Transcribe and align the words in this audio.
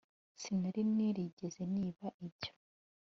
sinari 0.41 0.81
narigeze 0.95 1.61
niba 1.75 2.05
ibyo 2.25 2.51